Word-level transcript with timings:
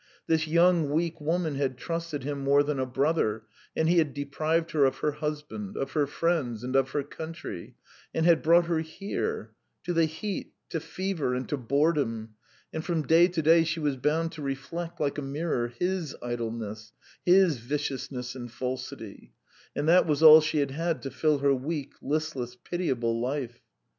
This 0.25 0.47
young 0.47 0.89
weak 0.89 1.21
woman 1.21 1.53
had 1.53 1.77
trusted 1.77 2.23
him 2.23 2.39
more 2.39 2.63
than 2.63 2.79
a 2.79 2.87
brother, 2.87 3.43
and 3.75 3.87
he 3.87 3.99
had 3.99 4.15
deprived 4.15 4.71
her 4.71 4.83
of 4.85 4.97
her 4.97 5.11
husband, 5.11 5.77
of 5.77 5.91
her 5.91 6.07
friends 6.07 6.63
and 6.63 6.75
of 6.75 6.89
her 6.89 7.03
country, 7.03 7.75
and 8.11 8.25
had 8.25 8.41
brought 8.41 8.65
her 8.65 8.79
here 8.79 9.51
to 9.83 9.93
the 9.93 10.05
heat, 10.05 10.53
to 10.69 10.79
fever, 10.79 11.35
and 11.35 11.47
to 11.49 11.55
boredom; 11.57 12.33
and 12.73 12.83
from 12.83 13.03
day 13.03 13.27
to 13.27 13.43
day 13.43 13.63
she 13.63 13.79
was 13.79 13.95
bound 13.95 14.31
to 14.31 14.41
reflect, 14.41 14.99
like 14.99 15.19
a 15.19 15.21
mirror, 15.21 15.67
his 15.67 16.15
idleness, 16.23 16.93
his 17.23 17.59
viciousness 17.59 18.33
and 18.33 18.51
falsity 18.51 19.33
and 19.75 19.87
that 19.87 20.07
was 20.07 20.23
all 20.23 20.41
she 20.41 20.57
had 20.57 20.71
had 20.71 21.03
to 21.03 21.11
fill 21.11 21.37
her 21.37 21.53
weak, 21.53 21.93
listless, 22.01 22.55
pitiable 22.55 23.21
life. 23.21 23.59